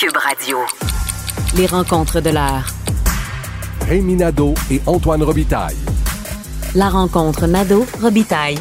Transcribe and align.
Cube 0.00 0.16
Radio. 0.16 0.56
Les 1.58 1.66
rencontres 1.66 2.22
de 2.22 2.30
l'heure. 2.30 2.68
Rémi 3.86 4.16
Nadeau 4.16 4.54
et 4.70 4.80
Antoine 4.86 5.22
Robitaille. 5.22 5.76
La 6.74 6.88
rencontre 6.88 7.46
Nadeau-Robitaille. 7.46 8.56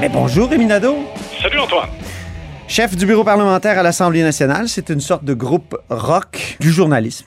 Mais 0.00 0.08
bonjour, 0.08 0.50
Rémi 0.50 0.66
Nadeau. 0.66 0.96
Salut 1.40 1.60
Antoine. 1.60 1.90
Chef 2.66 2.96
du 2.96 3.06
bureau 3.06 3.22
parlementaire 3.22 3.78
à 3.78 3.84
l'Assemblée 3.84 4.24
nationale, 4.24 4.68
c'est 4.68 4.88
une 4.88 5.00
sorte 5.00 5.22
de 5.24 5.34
groupe 5.34 5.78
rock 5.90 6.56
du 6.58 6.72
journalisme. 6.72 7.26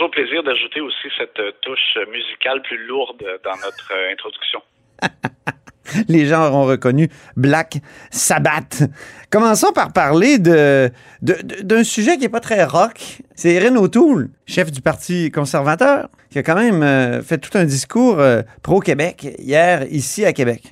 Toujours 0.00 0.12
plaisir 0.12 0.42
d'ajouter 0.42 0.80
aussi 0.80 1.08
cette 1.18 1.38
euh, 1.40 1.52
touche 1.60 1.98
musicale 2.10 2.62
plus 2.62 2.86
lourde 2.86 3.22
dans 3.44 3.56
notre 3.56 3.92
euh, 3.92 4.10
introduction. 4.10 4.62
Les 6.08 6.24
gens 6.24 6.46
auront 6.46 6.64
reconnu 6.64 7.10
Black 7.36 7.74
Sabbath. 8.10 8.84
Commençons 9.30 9.74
par 9.74 9.92
parler 9.92 10.38
de, 10.38 10.88
d'un 11.20 11.84
sujet 11.84 12.14
qui 12.14 12.22
n'est 12.22 12.30
pas 12.30 12.40
très 12.40 12.64
rock. 12.64 12.94
C'est 13.34 13.50
Erin 13.50 13.76
O'Toole, 13.76 14.30
chef 14.46 14.72
du 14.72 14.80
Parti 14.80 15.30
conservateur, 15.30 16.08
qui 16.30 16.38
a 16.38 16.42
quand 16.42 16.56
même 16.56 16.82
euh, 16.82 17.20
fait 17.20 17.36
tout 17.36 17.58
un 17.58 17.64
discours 17.64 18.20
euh, 18.20 18.40
pro-Québec 18.62 19.26
hier, 19.38 19.82
ici 19.90 20.24
à 20.24 20.32
Québec. 20.32 20.62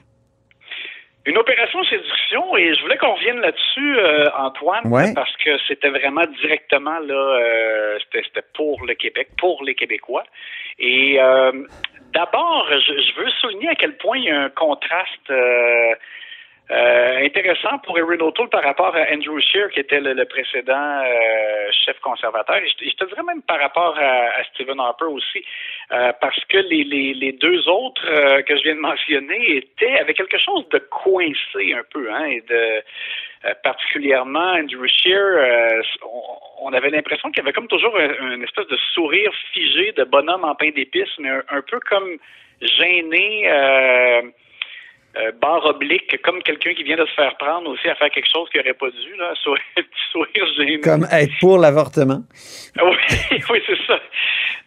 Une 1.27 1.37
opération 1.37 1.85
et 2.57 2.75
je 2.75 2.83
voulais 2.83 2.97
qu'on 2.99 3.15
revienne 3.15 3.41
là-dessus, 3.41 3.99
euh, 3.99 4.29
Antoine, 4.37 4.87
Ouais. 4.87 5.13
parce 5.15 5.35
que 5.37 5.59
c'était 5.67 5.89
vraiment 5.89 6.25
directement 6.41 6.99
là, 6.99 7.15
euh, 7.15 7.99
c'était, 8.05 8.23
c'était 8.27 8.47
pour 8.55 8.85
le 8.85 8.95
Québec, 8.95 9.29
pour 9.39 9.63
les 9.65 9.75
Québécois. 9.75 10.25
Et 10.79 11.21
euh, 11.21 11.53
d'abord, 12.13 12.67
je, 12.71 12.93
je 13.01 13.21
veux 13.21 13.31
souligner 13.41 13.69
à 13.71 13.75
quel 13.75 13.97
point 13.97 14.19
il 14.19 14.25
y 14.25 14.31
a 14.31 14.41
un 14.43 14.51
contraste. 14.51 15.31
Euh, 16.71 17.25
intéressant 17.25 17.79
pour 17.79 17.99
Erin 17.99 18.21
O'Toole 18.21 18.51
par 18.51 18.63
rapport 18.63 18.95
à 18.95 19.11
Andrew 19.11 19.41
Scheer, 19.41 19.71
qui 19.71 19.81
était 19.81 20.01
le, 20.01 20.13
le 20.13 20.25
précédent 20.27 21.03
euh, 21.03 21.71
chef 21.73 21.99
conservateur. 22.01 22.57
Et 22.57 22.69
je, 22.69 22.95
te 22.95 23.05
dirais 23.07 23.23
même 23.23 23.41
par 23.43 23.59
rapport 23.59 23.97
à, 23.97 24.39
à 24.39 24.45
Stephen 24.53 24.79
Harper 24.79 25.07
aussi, 25.07 25.43
euh, 25.93 26.13
parce 26.21 26.45
que 26.45 26.59
les, 26.59 26.85
les, 26.85 27.15
les 27.15 27.33
deux 27.33 27.67
autres 27.69 28.07
euh, 28.07 28.43
que 28.43 28.55
je 28.57 28.63
viens 28.65 28.75
de 28.75 28.81
mentionner 28.81 29.57
étaient 29.57 29.99
avec 29.99 30.19
quelque 30.19 30.39
chose 30.39 30.69
de 30.69 30.79
coincé 30.79 31.73
un 31.73 31.85
peu, 31.91 32.13
hein, 32.13 32.25
et 32.27 32.43
de 32.43 32.83
euh, 33.47 33.55
particulièrement 33.63 34.53
Andrew 34.53 34.87
Scheer, 34.87 35.17
euh, 35.17 35.81
on, 36.03 36.69
on 36.69 36.73
avait 36.75 36.91
l'impression 36.91 37.31
qu'il 37.31 37.39
y 37.39 37.47
avait 37.47 37.55
comme 37.55 37.69
toujours 37.69 37.97
un, 37.97 38.35
une 38.35 38.43
espèce 38.43 38.67
de 38.67 38.77
sourire 38.93 39.33
figé 39.55 39.93
de 39.93 40.05
bonhomme 40.05 40.45
en 40.45 40.55
pain 40.55 40.71
d'épices, 40.71 41.17
mais 41.19 41.31
un, 41.31 41.43
un 41.49 41.63
peu 41.63 41.81
comme 41.89 42.19
gêné. 42.61 43.49
Euh, 45.17 45.21
euh, 45.21 45.33
barre 45.41 45.65
oblique, 45.65 46.21
comme 46.23 46.43
quelqu'un 46.43 46.75
qui 46.75 46.83
vient 46.85 46.97
de 46.97 47.07
se 47.07 47.13
faire 47.15 47.37
prendre 47.39 47.71
aussi 47.71 47.89
à 47.89 47.95
faire 47.95 48.11
quelque 48.11 48.29
chose 48.31 48.49
qu'il 48.51 48.61
n'aurait 48.61 48.75
pas 48.75 48.91
dû, 48.91 49.17
là, 49.17 49.33
sourire, 49.43 49.63
sourire 50.13 50.47
gêné. 50.57 50.81
Comme 50.81 51.07
être 51.11 51.33
pour 51.41 51.59
l'avortement. 51.59 52.21
Oui, 52.77 52.97
oui, 53.51 53.63
c'est 53.67 53.87
ça. 53.87 53.99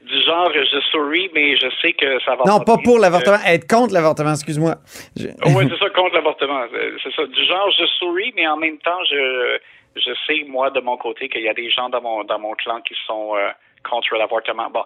Du 0.02 0.20
genre, 0.24 0.52
je 0.54 0.80
souris, 0.92 1.30
mais 1.34 1.56
je 1.56 1.68
sais 1.82 1.94
que 1.94 2.20
ça 2.26 2.36
va 2.36 2.44
Non, 2.46 2.60
pas 2.60 2.78
pour 2.84 3.00
l'avortement, 3.00 3.38
être 3.46 3.68
contre 3.70 3.94
l'avortement, 3.94 4.32
excuse-moi. 4.32 4.76
Je- 5.16 5.28
oui, 5.56 5.68
c'est 5.70 5.78
ça, 5.78 5.90
contre 5.92 6.16
l'avortement. 6.16 6.64
C'est- 6.72 6.94
C'est 7.04 7.16
ça. 7.16 7.26
Du 7.28 7.46
genre, 7.46 7.70
je 7.78 7.86
souris, 8.00 8.34
mais 8.36 8.48
en 8.48 8.58
même 8.58 8.78
temps, 8.80 9.04
je, 9.10 9.60
je 9.96 10.12
sais, 10.28 10.44
moi, 10.48 10.70
de 10.72 10.82
mon 10.82 10.98
côté, 10.98 11.30
qu'il 11.30 11.42
y 11.44 11.50
a 11.50 11.54
des 11.54 11.70
gens 11.70 11.88
dans 11.90 12.02
mon, 12.02 12.24
dans 12.24 12.40
mon 12.40 12.54
clan 12.56 12.82
qui 12.82 12.96
sont 13.08 13.36
euh, 13.38 13.50
contre 13.90 14.16
l'avortement. 14.16 14.70
Bon. 14.70 14.84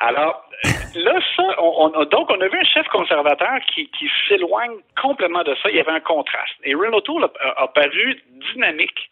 Alors, 0.00 0.44
là, 0.94 1.20
ça, 1.36 1.42
on, 1.62 1.92
on- 1.94 2.04
donc, 2.04 2.30
on 2.30 2.40
a 2.40 2.48
vu 2.48 2.58
un 2.58 2.64
chef 2.64 2.86
conservateur 2.88 3.58
qui, 3.72 3.88
qui 3.90 4.08
s'éloigne 4.28 4.76
complètement 5.00 5.42
de 5.42 5.54
ça. 5.62 5.70
Il 5.70 5.76
y 5.76 5.80
avait 5.80 5.92
un 5.92 6.00
contraste. 6.00 6.54
Et 6.64 6.74
Renault 6.74 6.98
O'Toole 6.98 7.24
a, 7.24 7.62
a- 7.62 7.68
paru 7.68 8.20
dynamique. 8.52 9.10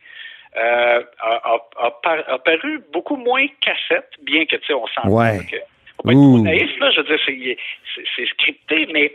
euh, 0.56 1.02
a, 1.20 1.34
a- 1.52 1.86
a 1.86 1.90
par- 2.02 2.24
a 2.28 2.38
paru 2.38 2.80
beaucoup 2.92 3.16
moins 3.16 3.46
cassette, 3.60 4.10
bien 4.22 4.46
que, 4.46 4.56
tu 4.56 4.66
sais, 4.66 4.72
on 4.72 4.86
sent 4.86 5.06
Ouais. 5.06 5.38
que 5.50 5.56
être 5.56 6.42
naïf, 6.42 6.78
là. 6.80 6.90
Je 6.90 7.00
veux 7.02 7.06
dire, 7.16 7.20
c'est- 7.26 8.26
scripté, 8.26 8.86
mais 8.92 9.12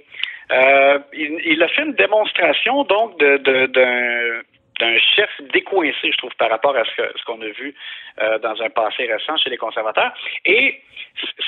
euh, 0.52 1.00
il, 1.14 1.40
il 1.46 1.64
a 1.64 1.68
fait 1.70 1.82
une 1.84 1.94
démonstration, 1.94 2.84
donc, 2.84 3.18
de- 3.20 3.38
de- 3.38 4.46
d'un 4.80 4.98
chef 5.00 5.30
décoincé, 5.54 6.12
je 6.12 6.18
trouve, 6.18 6.36
par 6.36 6.50
rapport 6.50 6.76
à 6.76 6.84
ce 6.86 7.24
qu'on 7.26 7.42
a 7.42 7.48
vu 7.48 7.76
euh, 8.22 8.40
dans 8.40 8.62
un 8.62 8.70
passé 8.70 9.06
récent 9.06 9.38
chez 9.38 9.50
les 9.50 9.58
conservateurs. 9.58 10.14
Et 10.46 10.82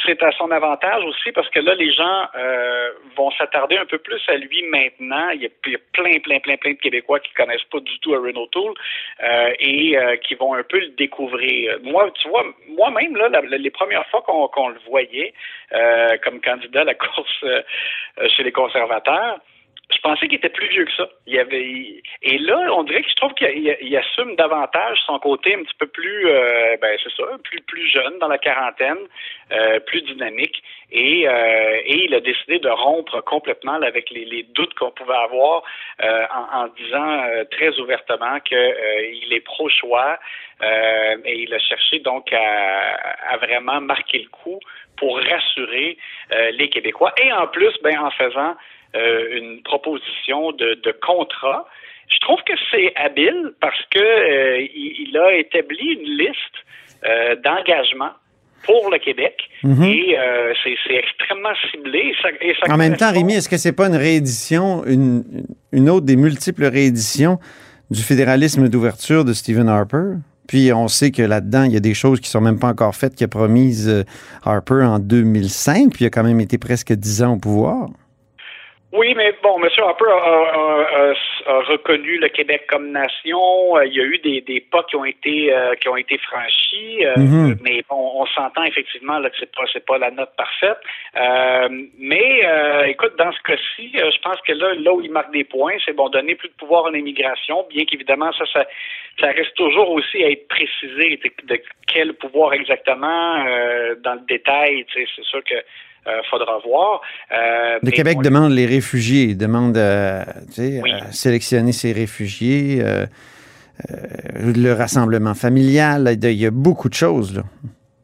c'est 0.06 0.22
à 0.22 0.32
son 0.32 0.52
avantage 0.52 1.04
aussi 1.06 1.32
parce 1.32 1.50
que 1.50 1.60
là, 1.60 1.74
les 1.76 1.92
gens 1.92 2.28
euh, 2.36 2.92
vont 3.16 3.32
s'attarder 3.32 3.78
un 3.78 3.86
peu 3.86 3.98
plus 3.98 4.22
à 4.28 4.36
lui 4.36 4.64
maintenant. 4.64 5.30
Il 5.30 5.42
y, 5.42 5.46
a, 5.46 5.50
plein, 5.94 6.20
plein, 6.20 6.40
plein, 6.40 6.58
plein 6.58 6.72
de 6.72 6.78
Québécois 6.78 7.20
qui 7.20 7.34
connaissent 7.34 7.64
pas 7.72 7.80
du 7.80 8.00
tout 8.00 8.14
Aaron 8.14 8.36
O'Toole 8.36 8.74
euh, 9.24 9.54
et 9.60 9.98
euh, 9.98 10.18
qui 10.18 10.36
vont 10.36 10.54
un 10.54 10.64
peu 10.64 10.80
le 10.80 10.90
découvrir. 10.90 11.80
Moi, 11.84 12.12
tu 12.22 12.28
vois, 12.30 12.46
moi-même, 12.70 13.16
là, 13.16 13.30
les 13.42 13.72
premières 13.72 14.08
fois 14.08 14.22
qu'on 14.22 14.70
le 14.70 14.80
voyait 14.88 15.34
euh, 15.74 16.18
comme 16.24 16.42
candidat 16.42 16.82
à 16.82 16.86
la 16.86 16.94
course 16.94 17.44
euh, 17.44 17.62
chez 18.30 18.44
les 18.44 18.52
conservateurs, 18.52 19.40
pensais 20.06 20.28
qu'il 20.28 20.38
était 20.38 20.50
plus 20.50 20.68
vieux 20.68 20.86
que 20.86 20.92
ça. 20.94 21.10
Il 21.26 21.40
avait, 21.40 22.04
et 22.22 22.38
là, 22.38 22.58
on 22.78 22.84
dirait 22.84 23.02
que 23.02 23.10
je 23.10 23.16
trouve 23.16 23.34
qu'il 23.34 23.50
il- 23.58 23.78
il 23.82 23.98
assume 23.98 24.36
davantage 24.36 25.00
son 25.08 25.18
côté 25.18 25.56
un 25.56 25.64
petit 25.64 25.74
peu 25.80 25.88
plus, 25.88 26.28
euh, 26.28 26.78
ben 26.80 26.96
c'est 27.04 27.12
ça, 27.16 27.24
plus 27.44 27.62
plus 27.62 27.88
jeune 27.88 28.20
dans 28.20 28.28
la 28.28 28.38
quarantaine, 28.38 29.04
euh, 29.52 29.80
plus 29.80 30.02
dynamique, 30.04 30.62
et, 30.92 31.28
euh, 31.28 31.92
et 31.92 32.06
il 32.06 32.14
a 32.14 32.20
décidé 32.20 32.60
de 32.60 32.70
rompre 32.70 33.20
complètement 33.22 33.78
avec 33.82 34.12
les, 34.12 34.44
doutes 34.58 34.76
qu'on 34.76 34.92
pouvait 34.92 35.22
avoir 35.30 35.64
en, 36.00 36.68
disant 36.78 37.12
très 37.52 37.72
ouvertement 37.80 38.40
que 38.50 38.56
euh, 38.56 39.20
il 39.24 39.34
est 39.34 39.40
pro-choix 39.54 40.20
et 41.26 41.36
il 41.44 41.52
a 41.54 41.60
cherché 41.60 42.00
donc 42.00 42.32
à, 42.32 42.96
à 43.34 43.38
vraiment 43.38 43.82
marquer 43.82 44.20
le 44.20 44.30
coup 44.30 44.60
pour 44.98 45.20
rassurer 45.20 45.98
les 46.60 46.70
Québécois 46.70 47.14
et 47.22 47.32
en 47.34 47.48
plus, 47.48 47.74
ben 47.84 47.98
en 48.00 48.12
faisant 48.12 48.56
une 49.32 49.62
proposition 49.64 50.52
de, 50.52 50.76
de 50.84 50.92
contrat. 50.92 51.68
Je 52.08 52.20
trouve 52.20 52.40
que 52.46 52.54
c'est 52.72 52.94
habile 52.96 53.54
parce 53.60 53.82
que 53.92 54.00
euh, 54.00 54.62
il, 54.62 55.08
il 55.10 55.18
a 55.18 55.36
établi 55.36 55.86
une 55.94 56.18
liste 56.18 56.58
euh, 57.04 57.36
d'engagements 57.44 58.14
pour 58.64 58.90
le 58.92 58.98
Québec 58.98 59.50
et 59.64 60.18
euh, 60.18 60.54
c'est 60.64 60.96
extrêmement 60.96 61.54
ciblé. 61.72 62.00
Et 62.00 62.16
ça, 62.22 62.30
et 62.42 62.54
ça 62.60 62.68
Mhm. 62.68 62.74
En 62.74 62.78
même 62.78 62.98
temps, 62.98 63.12
Rémi, 63.12 63.34
est-ce 63.36 63.50
que 63.50 63.58
c'est 63.58 63.76
pas 63.76 63.88
une 63.88 63.96
réédition, 63.96 64.84
une, 64.86 65.24
une 65.72 65.90
autre 65.90 66.06
des 66.06 66.16
multiples 66.16 66.66
rééditions 66.66 67.40
du 67.92 68.02
fédéralisme 68.02 68.68
d'ouverture 68.70 69.26
de 69.26 69.34
Stephen 69.34 69.70
Harper? 69.70 70.16
Puis 70.48 70.72
on 70.74 70.88
sait 70.88 71.12
que 71.12 71.22
là-dedans, 71.24 71.64
il 71.64 71.74
y 71.74 71.78
a 71.78 71.80
des 71.80 71.94
choses 71.96 72.20
qui 72.20 72.30
sont 72.30 72.42
même 72.42 72.60
pas 72.60 72.68
encore 72.68 72.96
faites, 72.96 73.16
qu'il 73.16 73.26
a 73.26 73.28
promise 73.28 73.90
euh, 73.90 74.04
Harper 74.44 74.84
en 74.84 75.00
2005, 75.00 75.92
puis 75.92 76.06
il 76.06 76.08
a 76.08 76.10
quand 76.12 76.24
même 76.24 76.40
été 76.40 76.58
presque 76.58 76.94
dix 76.94 77.24
ans 77.24 77.34
au 77.34 77.38
pouvoir. 77.38 77.90
Oui, 78.98 79.14
mais 79.16 79.34
bon, 79.44 79.62
M. 79.62 79.70
Harper 79.78 80.06
a, 80.10 80.16
a- 80.16 81.12
a- 81.12 81.52
a 81.54 81.60
reconnu 81.64 82.18
le 82.18 82.30
Québec 82.30 82.66
comme 82.68 82.92
nation. 82.92 83.78
Euh, 83.78 83.86
Il 83.86 83.94
y 83.94 84.00
a 84.00 84.04
eu 84.04 84.18
des, 84.20 84.42
des 84.42 84.62
pas 84.62 84.84
qui 84.84 84.96
ont 84.96 85.06
été 85.06 85.54
euh, 85.54 85.76
qui 85.76 85.90
ont 85.90 85.98
été 85.98 86.18
franchis, 86.20 87.06
euh, 87.06 87.14
Mhm. 87.18 87.58
mais 87.62 87.84
bon, 87.90 88.12
on 88.22 88.26
s'entend 88.28 88.64
effectivement 88.64 89.20
là, 89.20 89.30
que 89.30 89.36
c'est 89.40 89.54
pas 89.56 89.64
c'est 89.74 89.86
pas 89.86 89.98
la 89.98 90.12
note 90.12 90.32
parfaite. 90.38 90.78
Euh, 91.18 91.70
mais 91.98 92.42
écoute, 92.88 93.14
dans 93.18 93.32
ce 93.32 93.42
cas-ci, 93.42 93.92
je 93.94 94.22
pense 94.22 94.40
que 94.48 94.54
là, 94.54 94.74
là 94.76 94.94
où 94.94 95.02
il 95.02 95.12
marque 95.12 95.32
des 95.32 95.44
points, 95.44 95.74
c'est 95.86 95.94
bon 95.94 96.10
donner 96.10 96.36
plus 96.36 96.50
de 96.50 96.54
pouvoir 96.56 96.86
en 96.86 96.94
immigration, 96.94 97.66
bien 97.70 97.86
qu'évidemment 97.86 98.32
ça, 98.34 98.46
ça 98.54 98.66
ça 99.20 99.28
reste 99.28 99.56
toujours 99.56 99.90
aussi 99.92 100.24
à 100.24 100.30
être 100.30 100.48
précisé 100.48 101.18
de, 101.24 101.56
de 101.56 101.62
quel 101.88 102.14
pouvoir 102.14 102.54
exactement 102.54 103.46
dans 104.04 104.14
le 104.16 104.26
détail. 104.28 104.86
Tu 104.86 105.06
sais, 105.06 105.12
c'est 105.16 105.26
sûr 105.26 105.44
que 105.44 105.56
euh, 106.08 106.22
faudra 106.30 106.60
voir. 106.66 107.02
Euh, 107.32 107.80
Le 107.82 107.92
Québec 107.92 108.20
demande 108.22 108.52
les 108.52 108.66
réfugiés, 108.66 109.36
demande 109.36 109.78
euh, 109.78 110.24
Oui. 110.58 110.92
à 110.92 111.12
sélectionner 111.12 111.72
ses 111.72 111.92
réfugiés, 111.94 112.80
euh, 112.82 113.06
le 114.40 114.72
rassemblement 114.74 115.34
familial, 115.34 116.18
il 116.22 116.32
y 116.32 116.46
a 116.46 116.52
beaucoup 116.52 116.90
de 116.90 116.94
choses. 116.94 117.36
Là. 117.36 117.44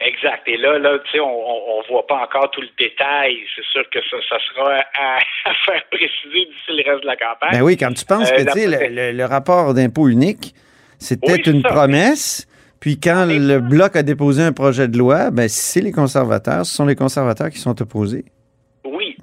Exact. 0.01 0.41
Et 0.47 0.57
là, 0.57 0.79
là, 0.79 0.97
tu 1.05 1.11
sais, 1.11 1.19
on, 1.19 1.27
on, 1.29 1.81
voit 1.89 2.05
pas 2.07 2.23
encore 2.23 2.49
tout 2.51 2.61
le 2.61 2.67
détail. 2.79 3.35
C'est 3.55 3.63
sûr 3.71 3.83
que 3.91 3.99
ça, 4.09 4.17
ça 4.29 4.37
sera 4.49 4.73
à, 4.73 5.17
à 5.49 5.53
faire 5.65 5.83
préciser 5.91 6.45
d'ici 6.45 6.69
le 6.69 6.89
reste 6.91 7.03
de 7.03 7.07
la 7.07 7.15
campagne. 7.15 7.51
Ben 7.51 7.61
oui, 7.61 7.77
quand 7.77 7.93
tu 7.93 8.03
penses 8.05 8.31
que 8.31 8.41
tu 8.41 8.51
sais, 8.51 8.67
d'après- 8.69 8.89
le, 8.89 8.95
le- 9.11 9.17
le 9.17 9.25
rapport 9.25 9.73
d'impôt 9.73 10.07
unique, 10.09 10.53
c'était 10.97 11.33
Oui, 11.33 11.41
une 11.45 11.61
ça. 11.61 11.69
promesse. 11.69 12.47
Puis 12.81 12.99
quand 12.99 13.27
le 13.27 13.59
Bloc 13.59 13.95
a 13.95 14.01
déposé 14.01 14.41
un 14.41 14.53
projet 14.53 14.87
de 14.87 14.97
loi, 14.97 15.29
ben 15.29 15.47
c'est 15.47 15.81
les 15.81 15.91
conservateurs, 15.91 16.65
ce 16.65 16.73
sont 16.73 16.85
les 16.85 16.95
conservateurs 16.95 17.51
qui 17.51 17.59
sont 17.59 17.79
opposés. 17.79 18.25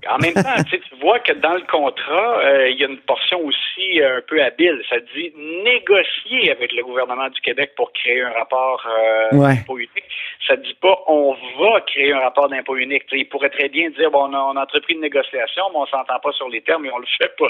En 0.09 0.19
même 0.19 0.35
temps, 0.35 0.63
tu 0.71 0.81
vois 1.01 1.19
que 1.19 1.33
dans 1.33 1.55
le 1.55 1.67
contrat, 1.71 2.39
euh, 2.41 2.71
il 2.71 2.79
y 2.79 2.85
a 2.85 2.89
une 2.89 2.99
portion 2.99 3.41
aussi 3.45 4.03
un 4.03 4.21
peu 4.27 4.43
habile. 4.43 4.81
Ça 4.89 4.97
dit 5.15 5.33
négocier 5.65 6.51
avec 6.51 6.73
le 6.73 6.83
gouvernement 6.83 7.29
du 7.29 7.41
Québec 7.41 7.73
pour 7.77 7.93
créer 7.93 8.23
un 8.23 8.31
rapport 8.31 8.87
euh, 8.87 9.31
d'impôt 9.33 9.79
unique. 9.79 10.05
Ça 10.47 10.57
dit 10.57 10.77
pas 10.81 10.99
on 11.07 11.37
va 11.59 11.81
créer 11.83 12.13
un 12.13 12.21
rapport 12.21 12.49
d'impôt 12.49 12.77
unique. 12.77 13.05
il 13.13 13.29
pourrait 13.29 13.51
très 13.51 13.69
bien 13.69 13.91
dire 13.91 14.11
bon, 14.11 14.31
on 14.31 14.35
a, 14.35 14.39
on 14.39 14.57
a 14.57 14.63
entrepris 14.63 14.95
une 14.95 15.01
négociation, 15.01 15.65
mais 15.73 15.79
on 15.79 15.87
s'entend 15.87 16.19
pas 16.21 16.33
sur 16.33 16.49
les 16.49 16.63
termes 16.63 16.87
et 16.87 16.91
on 16.91 16.99
le 16.99 17.07
fait 17.19 17.35
pas. 17.37 17.47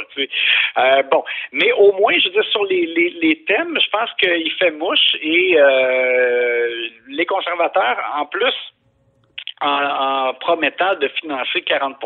Euh, 0.78 1.02
bon, 1.10 1.24
mais 1.52 1.72
au 1.72 1.92
moins, 1.92 2.14
je 2.18 2.28
veux 2.28 2.34
dire 2.34 2.50
sur 2.50 2.64
les, 2.64 2.86
les, 2.86 3.10
les 3.22 3.44
thèmes, 3.44 3.78
je 3.80 3.90
pense 3.90 4.10
qu'il 4.18 4.52
fait 4.52 4.72
mouche 4.72 5.16
et 5.20 5.56
euh, 5.58 6.88
les 7.08 7.26
conservateurs, 7.26 7.98
en 8.16 8.26
plus, 8.26 8.54
en, 9.60 10.34
promettant 10.40 10.94
de 11.00 11.08
financer 11.08 11.62
40 11.64 11.98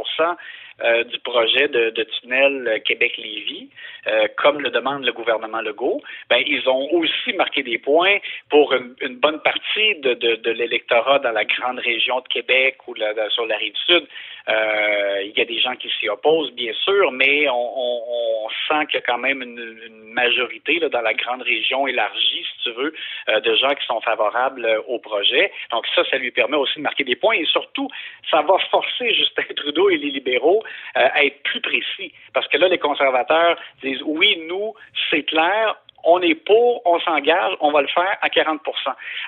euh, 0.80 1.04
du 1.04 1.18
projet 1.20 1.68
de, 1.68 2.02
tunnel 2.20 2.82
Québec-Lévis, 2.84 3.68
euh, 4.06 4.26
comme 4.36 4.60
le 4.60 4.70
demande 4.70 5.04
le 5.04 5.12
gouvernement 5.12 5.60
Legault, 5.60 6.00
ben, 6.30 6.42
ils 6.46 6.66
ont 6.68 6.90
aussi 6.92 7.34
marqué 7.34 7.62
des 7.62 7.78
points 7.78 8.18
pour 8.48 8.72
une, 8.72 9.16
bonne 9.16 9.40
partie 9.40 9.94
de, 9.96 10.50
l'électorat 10.50 11.18
dans 11.18 11.30
la 11.30 11.44
grande 11.44 11.78
région 11.78 12.20
de 12.20 12.28
Québec 12.28 12.78
ou 12.88 12.94
sur 13.30 13.46
la 13.46 13.56
rive 13.56 13.76
sud. 13.86 14.06
Euh, 14.48 15.22
il 15.22 15.38
y 15.38 15.40
a 15.40 15.44
des 15.44 15.60
gens 15.60 15.76
qui 15.76 15.88
s'y 16.00 16.08
opposent, 16.08 16.52
bien 16.52 16.72
sûr, 16.72 17.12
mais 17.12 17.46
on, 17.48 18.48
sent 18.68 18.86
qu'il 18.86 18.94
y 18.96 18.98
a 18.98 19.06
quand 19.06 19.18
même 19.18 19.42
une, 19.42 20.02
majorité 20.12 20.78
là, 20.78 20.90
dans 20.90 21.00
la 21.00 21.14
grande 21.14 21.40
région 21.40 21.86
élargie, 21.86 22.44
si 22.44 22.62
tu 22.64 22.70
veux, 22.72 22.92
de 23.28 23.54
gens 23.54 23.74
qui 23.74 23.86
sont 23.86 24.00
favorables 24.02 24.68
au 24.86 24.98
projet. 24.98 25.50
Donc 25.70 25.86
ça, 25.94 26.04
ça 26.10 26.18
lui 26.18 26.30
permet 26.30 26.58
aussi 26.58 26.76
de 26.76 26.82
marquer 26.82 27.02
des 27.04 27.16
points 27.16 27.36
et 27.36 27.46
surtout, 27.46 27.88
ça 28.30 28.42
va 28.42 28.58
forcer 28.70 29.14
Justin 29.14 29.44
Trudeau 29.56 29.88
et 29.88 29.96
les 29.96 30.10
libéraux 30.10 30.62
à 30.94 31.24
être 31.24 31.42
plus 31.42 31.60
précis. 31.60 32.12
Parce 32.32 32.46
que 32.48 32.56
là, 32.56 32.68
les 32.68 32.78
conservateurs 32.78 33.58
disent 33.82 34.02
oui, 34.04 34.38
nous, 34.48 34.74
c'est 35.10 35.24
clair, 35.24 35.76
on 36.04 36.20
est 36.20 36.34
pour, 36.34 36.82
on 36.84 36.98
s'engage, 37.00 37.52
on 37.60 37.70
va 37.70 37.82
le 37.82 37.88
faire 37.88 38.16
à 38.20 38.28
40% 38.28 38.58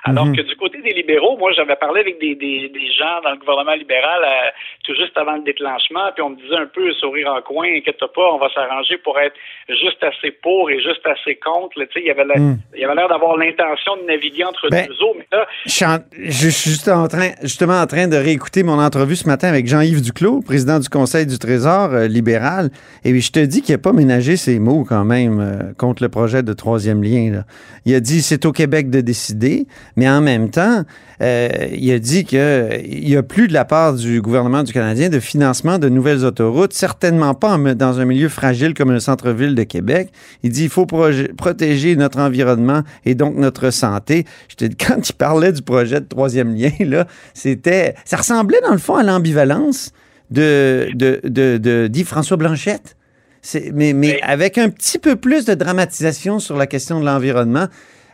Alors 0.03 0.25
mhm. 0.25 0.35
que 0.35 0.41
du 0.41 0.55
côté 0.55 0.81
des 0.81 0.91
libéraux, 0.91 1.37
moi, 1.37 1.51
j'avais 1.53 1.75
parlé 1.75 2.01
avec 2.01 2.19
des, 2.19 2.35
des, 2.35 2.69
des, 2.69 2.91
gens 2.91 3.21
dans 3.23 3.31
le 3.31 3.37
gouvernement 3.37 3.73
libéral 3.73 4.21
euh, 4.23 4.49
tout 4.83 4.93
juste 4.95 5.17
avant 5.17 5.33
le 5.33 5.43
déclenchement, 5.43 6.11
puis 6.13 6.21
on 6.21 6.31
me 6.31 6.35
disait 6.35 6.57
un 6.57 6.67
peu 6.67 6.91
sourire 6.93 7.31
en 7.31 7.41
coin, 7.41 7.67
inquiète 7.67 7.99
pas, 7.99 8.33
on 8.33 8.37
va 8.37 8.49
s'arranger 8.53 8.97
pour 8.97 9.17
être 9.19 9.35
juste 9.69 10.03
assez 10.03 10.31
pour 10.31 10.69
et 10.69 10.81
juste 10.81 11.05
assez 11.05 11.35
contre. 11.35 11.79
Là, 11.79 11.85
il 11.95 12.03
y 12.03 12.11
avait 12.11 12.25
mhm. 12.25 12.57
il 12.73 12.81
y 12.81 12.85
avait 12.85 12.95
l'air 12.95 13.07
d'avoir 13.07 13.37
l'intention 13.37 13.97
de 13.97 14.03
naviguer 14.03 14.43
entre 14.43 14.69
ben, 14.69 14.85
deux 14.87 15.01
eaux, 15.03 15.15
mais 15.17 15.27
là... 15.31 15.47
Je 15.65 16.49
suis, 16.49 16.71
juste 16.71 16.87
en 16.87 17.07
train, 17.07 17.31
justement 17.41 17.79
en 17.79 17.87
train 17.87 18.07
de 18.07 18.17
réécouter 18.17 18.63
mon 18.63 18.79
entrevue 18.79 19.15
ce 19.15 19.27
matin 19.27 19.47
avec 19.47 19.67
Jean-Yves 19.67 20.01
Duclos, 20.01 20.41
président 20.41 20.79
du 20.79 20.89
Conseil 20.89 21.25
du 21.25 21.39
Trésor 21.39 21.93
euh, 21.93 22.07
libéral, 22.07 22.69
et 23.03 23.17
je 23.19 23.31
te 23.31 23.39
dis 23.39 23.61
qu'il 23.61 23.75
n'a 23.75 23.81
pas 23.81 23.93
ménagé 23.93 24.35
ses 24.35 24.59
mots 24.59 24.83
quand 24.87 25.05
même 25.05 25.39
euh, 25.39 25.73
contre 25.77 26.03
le 26.03 26.09
projet 26.09 26.43
de 26.43 26.53
troisième 26.65 27.03
lien. 27.03 27.43
Il 27.85 27.93
a 27.93 27.99
dit 27.99 28.23
c'est 28.23 28.43
au 28.45 28.51
Québec 28.51 28.89
de 28.89 28.99
décider, 28.99 29.67
mais 29.95 30.09
en 30.09 30.19
même 30.19 30.49
temps, 30.49 30.83
euh, 31.21 31.47
il 31.71 31.91
a 31.91 31.99
dit 31.99 32.25
qu'il 32.25 33.03
n'y 33.05 33.15
a 33.15 33.21
plus 33.21 33.47
de 33.47 33.53
la 33.53 33.65
part 33.65 33.93
du 33.93 34.19
gouvernement 34.19 34.63
du 34.63 34.73
Canadien 34.73 35.09
de 35.09 35.19
financement 35.19 35.77
de 35.77 35.89
nouvelles 35.89 36.25
autoroutes, 36.25 36.73
certainement 36.73 37.35
pas 37.35 37.55
dans 37.75 37.99
un 37.99 38.05
milieu 38.05 38.29
fragile 38.29 38.73
comme 38.73 38.91
le 38.91 38.99
centre-ville 38.99 39.53
de 39.53 39.61
Québec. 39.61 40.09
Il 40.41 40.49
dit 40.49 40.63
il 40.63 40.69
faut 40.69 40.87
protéger 40.87 41.95
notre 41.95 42.17
environnement 42.17 42.81
et 43.05 43.13
donc 43.13 43.35
notre 43.35 43.69
santé. 43.69 44.25
Quand 44.59 45.07
il 45.07 45.13
parlait 45.13 45.51
du 45.51 45.61
projet 45.61 46.01
de 46.01 46.07
troisième 46.07 46.55
lien, 46.55 46.71
là, 46.79 47.05
c'était, 47.35 47.93
ça 48.05 48.17
ressemblait 48.17 48.61
dans 48.61 48.73
le 48.73 48.79
fond 48.79 48.95
à 48.95 49.03
l'ambivalence 49.03 49.91
de, 50.31 50.89
de, 50.95 51.21
de, 51.23 51.85
dit 51.85 52.03
François 52.03 52.37
Blanchette 52.37 52.97
mais, 53.73 53.93
mais 53.93 54.21
avec 54.21 54.57
un 54.57 54.69
petit 54.69 54.99
peu 54.99 55.15
plus 55.15 55.45
de 55.45 55.53
dramatisation 55.53 56.39
sur 56.39 56.57
la 56.57 56.67
question 56.67 56.99
de 56.99 57.05
l'environnement. 57.05 57.67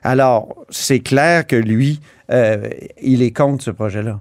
Alors, 0.04 0.66
c'est 0.69 1.01
clair 1.01 1.45
que 1.45 1.56
lui, 1.56 2.00
euh, 2.31 2.69
il 3.01 3.22
est 3.22 3.36
contre 3.36 3.63
ce 3.63 3.72
projet-là. 3.72 4.19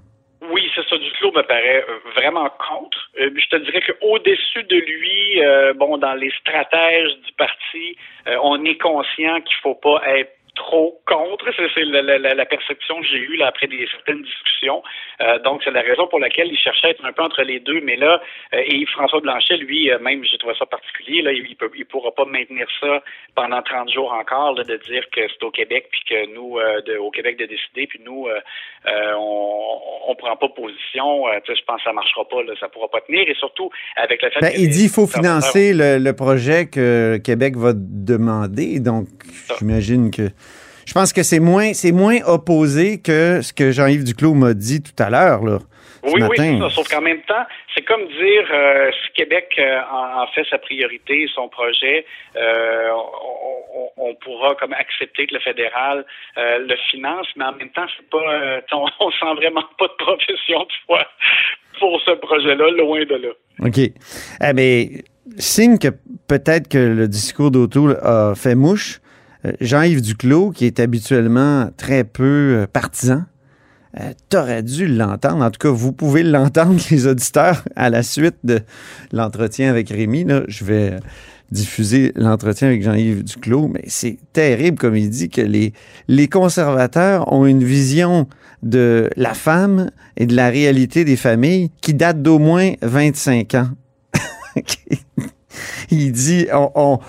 Oui, 0.51 0.69
c'est 0.75 0.87
ça. 0.87 0.97
Duclos 0.97 1.31
me 1.31 1.41
paraît 1.41 1.83
euh, 1.89 2.11
vraiment 2.15 2.49
contre. 2.49 3.09
Euh, 3.19 3.29
je 3.35 3.47
te 3.47 3.55
dirais 3.63 3.81
qu'au-dessus 3.81 4.63
de 4.63 4.75
lui, 4.75 5.75
bon, 5.77 5.97
dans 5.97 6.13
les 6.13 6.31
stratèges 6.39 7.15
du 7.25 7.33
parti, 7.37 7.97
on 8.43 8.63
est 8.65 8.77
conscient 8.77 9.41
qu'il 9.41 9.57
ne 9.57 9.61
faut 9.63 9.75
pas 9.75 10.01
être 10.17 10.40
trop 10.55 11.01
contre. 11.05 11.45
C'est 11.55 11.83
la, 11.85 12.45
perception 12.45 12.99
que 13.01 13.07
j'ai 13.07 13.17
eue 13.17 13.37
là, 13.37 13.47
après 13.47 13.67
des 13.67 13.87
certaines 13.91 14.21
discussions. 14.21 14.83
Euh, 15.21 15.39
donc, 15.39 15.61
c'est 15.63 15.71
la 15.71 15.81
raison 15.81 16.07
pour 16.07 16.19
laquelle 16.19 16.47
il 16.51 16.57
cherchait 16.57 16.87
à 16.87 16.89
être 16.91 17.05
un 17.05 17.13
peu 17.13 17.23
entre 17.23 17.43
les 17.43 17.59
deux. 17.59 17.81
Mais 17.81 17.95
là, 17.95 18.21
euh, 18.53 18.63
et 18.65 18.85
François 18.87 19.21
Blanchet, 19.21 19.57
lui, 19.57 19.91
euh, 19.91 19.99
même, 19.99 20.23
j'ai 20.23 20.37
trouvé 20.37 20.53
ça 20.57 20.65
particulier. 20.65 21.21
Là, 21.21 21.31
il 21.31 21.43
ne 21.43 21.83
pourra 21.85 22.11
pas 22.11 22.25
maintenir 22.25 22.67
ça 22.79 23.01
pendant 23.35 23.61
30 23.61 23.91
jours 23.91 24.13
encore, 24.13 24.55
de 24.55 24.63
dire 24.63 25.03
que 25.11 25.21
c'est 25.27 25.43
au 25.43 25.51
Québec, 25.51 25.87
puis 25.91 26.01
que 26.09 26.33
nous, 26.33 26.57
au 26.99 27.11
Québec, 27.11 27.37
de 27.37 27.45
décider, 27.45 27.87
puis 27.87 28.01
nous, 28.03 28.27
on 28.85 30.09
ne 30.09 30.15
prend 30.15 30.35
pas 30.35 30.49
position. 30.49 31.25
je 31.47 31.63
pense 31.65 31.77
que 31.77 31.83
ça 31.83 31.89
ne 31.91 31.95
marchera 31.95 32.27
pas. 32.27 32.43
Là, 32.43 32.53
ça 32.59 32.67
ne 32.67 32.71
pourra 32.71 32.89
pas 32.89 33.01
tenir. 33.01 33.27
Et 33.27 33.35
surtout, 33.35 33.69
avec 33.95 34.21
le 34.21 34.29
fait 34.29 34.39
ben, 34.41 34.51
Il 34.57 34.69
dit 34.69 34.81
qu'il 34.81 34.89
faut 34.89 35.07
financer 35.07 35.73
le, 35.73 35.97
le, 35.97 36.13
projet 36.13 36.67
que 36.67 37.17
Québec 37.23 37.55
va 37.55 37.71
demander. 37.73 38.79
Donc, 38.79 39.07
j'imagine 39.59 40.11
que 40.11 40.29
je 40.85 40.93
pense 40.93 41.13
que 41.13 41.23
c'est 41.23 41.39
moins, 41.39 41.73
c'est 41.73 41.91
moins 41.91 42.17
opposé 42.25 43.01
que 43.01 43.41
ce 43.41 43.53
que 43.53 43.71
Jean-Yves 43.71 44.03
Duclos 44.03 44.33
m'a 44.33 44.53
dit 44.53 44.81
tout 44.81 45.03
à 45.03 45.09
l'heure. 45.09 45.43
Là, 45.43 45.59
oui, 46.03 46.21
oui, 46.21 46.35
c'est 46.35 46.59
ça. 46.59 46.69
Sauf 46.69 46.89
qu'en 46.89 47.01
même 47.01 47.21
temps, 47.21 47.45
c'est 47.75 47.83
comme 47.83 48.05
dire 48.07 48.47
euh, 48.51 48.89
si 48.91 49.13
Québec 49.13 49.53
euh, 49.59 49.79
en, 49.91 50.25
fait 50.27 50.45
sa 50.49 50.57
priorité, 50.57 51.27
son 51.33 51.47
projet, 51.47 52.05
euh, 52.35 52.89
on, 53.97 54.15
pourra 54.15 54.55
comme 54.55 54.73
accepter 54.73 55.27
que 55.27 55.35
le 55.35 55.39
fédéral 55.39 56.05
le 56.37 56.75
finance, 56.89 57.27
mais 57.35 57.45
en 57.45 57.53
même 57.53 57.69
temps, 57.69 57.85
c'est 57.97 58.09
pas, 58.09 58.61
on, 58.73 58.85
on, 58.99 59.11
sent 59.11 59.33
vraiment 59.35 59.63
pas 59.77 59.87
de 59.87 60.03
profession 60.03 60.59
de 60.59 60.73
foi 60.85 61.07
pour 61.79 61.99
ce 62.01 62.11
projet-là, 62.11 62.71
loin 62.71 63.05
de 63.05 63.15
là. 63.15 63.29
OK. 63.59 63.77
Eh 63.77 64.53
bien, 64.53 64.85
signe 65.37 65.77
que 65.77 65.89
peut-être 66.27 66.67
que 66.67 66.77
le 66.77 67.07
discours 67.07 67.51
d'Auto 67.51 67.89
a 68.03 68.33
fait 68.35 68.55
mouche. 68.55 68.99
Euh, 69.45 69.51
Jean-Yves 69.61 70.01
Duclos, 70.01 70.51
qui 70.51 70.65
est 70.65 70.79
habituellement 70.79 71.69
très 71.77 72.03
peu 72.03 72.61
euh, 72.61 72.67
partisan, 72.71 73.23
euh, 73.99 74.13
t'aurais 74.29 74.63
dû 74.63 74.87
l'entendre. 74.87 75.43
En 75.43 75.51
tout 75.51 75.59
cas, 75.59 75.69
vous 75.69 75.91
pouvez 75.91 76.23
l'entendre, 76.23 76.79
les 76.91 77.07
auditeurs, 77.07 77.63
à 77.75 77.89
la 77.89 78.03
suite 78.03 78.37
de 78.43 78.61
l'entretien 79.11 79.69
avec 79.69 79.89
Rémi. 79.89 80.25
je 80.47 80.65
vais 80.65 80.97
diffuser 81.51 82.13
l'entretien 82.15 82.69
avec 82.69 82.81
Jean-Yves 82.81 83.25
Duclos, 83.25 83.67
mais 83.67 83.83
c'est 83.87 84.17
terrible, 84.31 84.77
comme 84.77 84.95
il 84.95 85.09
dit, 85.09 85.29
que 85.29 85.41
les, 85.41 85.73
les 86.07 86.29
conservateurs 86.29 87.31
ont 87.33 87.45
une 87.45 87.63
vision 87.63 88.27
de 88.63 89.09
la 89.17 89.33
femme 89.33 89.91
et 90.15 90.27
de 90.27 90.35
la 90.35 90.49
réalité 90.49 91.03
des 91.03 91.17
familles 91.17 91.71
qui 91.81 91.93
date 91.93 92.21
d'au 92.21 92.39
moins 92.39 92.71
25 92.81 93.55
ans. 93.55 93.69
il 95.91 96.11
dit, 96.11 96.47
en 96.51 96.99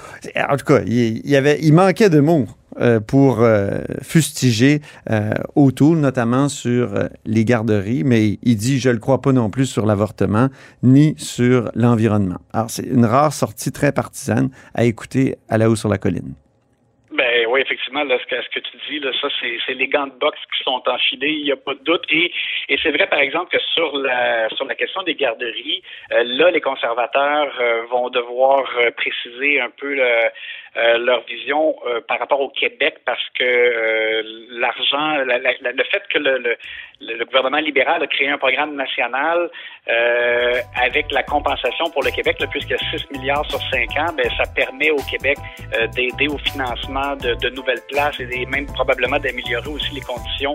tout 0.58 0.64
cas, 0.64 0.80
il, 0.86 1.36
avait, 1.36 1.58
il 1.62 1.72
manquait 1.72 2.10
de 2.10 2.20
mots. 2.20 2.46
Euh, 2.80 3.00
pour 3.00 3.40
euh, 3.40 3.80
fustiger 4.00 4.80
euh, 5.10 5.34
O'Toole, 5.56 5.98
notamment 5.98 6.48
sur 6.48 6.94
euh, 6.94 7.08
les 7.26 7.44
garderies, 7.44 8.02
mais 8.02 8.38
il 8.42 8.56
dit 8.56 8.78
je 8.78 8.88
ne 8.88 8.94
le 8.94 8.98
crois 8.98 9.20
pas 9.20 9.32
non 9.32 9.50
plus 9.50 9.66
sur 9.66 9.84
l'avortement 9.84 10.48
ni 10.82 11.14
sur 11.18 11.70
l'environnement. 11.74 12.38
Alors 12.54 12.70
c'est 12.70 12.84
une 12.86 13.04
rare 13.04 13.34
sortie 13.34 13.72
très 13.72 13.92
partisane 13.92 14.48
à 14.72 14.84
écouter 14.84 15.36
à 15.50 15.58
la 15.58 15.68
haut 15.68 15.76
sur 15.76 15.90
la 15.90 15.98
colline. 15.98 16.32
Oui, 17.52 17.60
effectivement, 17.60 18.02
là, 18.02 18.16
ce, 18.18 18.48
que, 18.48 18.60
tu 18.60 18.76
dis, 18.88 18.98
là, 18.98 19.10
ça, 19.20 19.28
c'est 19.66 19.74
les 19.74 19.86
gants 19.86 20.06
de 20.06 20.18
boxe 20.18 20.38
qui 20.56 20.64
sont 20.64 20.82
enfilés, 20.86 21.32
il 21.32 21.44
n'y 21.44 21.52
a 21.52 21.56
pas 21.56 21.74
de 21.74 21.80
doute. 21.80 22.02
Et, 22.08 22.32
et 22.70 22.78
c'est 22.82 22.92
vrai, 22.92 23.06
par 23.06 23.18
exemple, 23.18 23.50
que 23.50 23.62
sur 23.74 23.94
la 23.98 24.48
sur 24.56 24.64
la 24.64 24.74
question 24.74 25.02
des 25.02 25.14
garderies, 25.14 25.82
euh, 26.12 26.22
là, 26.24 26.50
les 26.50 26.62
conservateurs 26.62 27.52
euh, 27.60 27.82
vont 27.90 28.08
devoir 28.08 28.64
euh, 28.78 28.90
préciser 28.92 29.60
un 29.60 29.68
peu 29.68 29.94
le, 29.94 30.30
leur 31.04 31.22
vision 31.26 31.76
par 32.08 32.18
rapport 32.18 32.40
au 32.40 32.48
Québec 32.48 33.00
parce 33.04 33.28
que 33.38 34.22
l'argent, 34.58 35.18
le 35.18 35.84
fait 35.84 36.02
que 36.08 36.18
le, 36.18 36.56
le, 37.00 37.24
gouvernement 37.26 37.58
libéral 37.58 38.02
a 38.02 38.06
créé 38.06 38.30
un 38.30 38.38
programme 38.38 38.74
national 38.74 39.50
avec 40.74 41.12
la 41.12 41.24
compensation 41.24 41.90
pour 41.90 42.02
le 42.02 42.10
Québec, 42.10 42.38
puisqu'il 42.50 42.72
y 42.72 42.74
a 42.74 42.96
6 42.96 43.10
milliards 43.10 43.44
sur 43.50 43.60
5 43.70 43.90
ans, 43.98 44.14
ben, 44.16 44.30
ça 44.38 44.44
permet 44.56 44.90
au 44.90 45.02
Québec 45.10 45.36
d'aider 45.94 46.28
au 46.28 46.38
financement 46.38 47.16
de, 47.16 47.34
de, 47.42 47.50
nouvelles 47.50 47.82
places 47.88 48.18
et 48.20 48.46
même 48.46 48.66
probablement 48.66 49.18
d'améliorer 49.18 49.68
aussi 49.68 49.94
les 49.94 50.00
conditions 50.00 50.54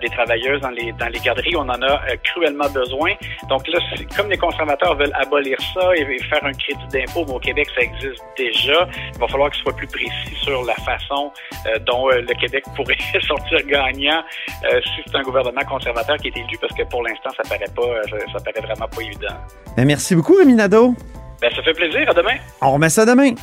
des 0.00 0.08
travailleuses 0.08 0.60
dans 0.60 0.70
les, 0.70 0.92
dans 0.92 1.06
les 1.06 1.20
garderies. 1.20 1.54
On 1.56 1.68
en 1.68 1.80
a 1.82 2.00
cruellement 2.24 2.68
besoin. 2.68 3.12
Donc 3.48 3.66
là, 3.68 3.78
comme 4.16 4.28
les 4.28 4.36
conservateurs 4.36 4.96
veulent 4.96 5.14
abolir 5.14 5.56
ça 5.72 5.94
et, 5.94 6.18
faire 6.18 6.44
un 6.44 6.52
crédit 6.52 6.86
d'impôt, 6.92 7.24
au 7.32 7.38
Québec, 7.38 7.68
ça 7.74 7.82
existe 7.82 8.22
déjà. 8.36 8.88
Il 9.14 9.20
va 9.20 9.28
falloir 9.28 9.38
falloir 9.38 9.50
qu'il 9.52 9.62
soit 9.62 9.76
plus 9.76 9.86
précis 9.86 10.36
sur 10.42 10.64
la 10.64 10.74
façon 10.74 11.32
euh, 11.66 11.78
dont 11.86 12.10
euh, 12.10 12.20
le 12.20 12.40
Québec 12.40 12.64
pourrait 12.76 12.96
sortir 13.26 13.58
gagnant 13.66 14.22
euh, 14.64 14.80
si 14.82 15.02
c'est 15.06 15.16
un 15.16 15.22
gouvernement 15.22 15.64
conservateur 15.68 16.16
qui 16.16 16.28
est 16.28 16.36
élu, 16.36 16.58
parce 16.60 16.74
que 16.74 16.82
pour 16.84 17.02
l'instant, 17.02 17.30
ça 17.36 17.48
paraît 17.48 17.72
pas, 17.74 18.02
ça, 18.32 18.40
paraît 18.40 18.66
vraiment 18.66 18.88
pas 18.88 19.02
évident. 19.02 19.36
Ben, 19.76 19.84
merci 19.86 20.16
beaucoup, 20.16 20.36
Rémi 20.36 20.54
Nadeau. 20.54 20.94
Ben, 21.40 21.50
ça 21.54 21.62
fait 21.62 21.74
plaisir. 21.74 22.08
À 22.10 22.14
demain. 22.14 22.36
On 22.60 22.72
remet 22.72 22.88
ça 22.88 23.06
demain. 23.06 23.34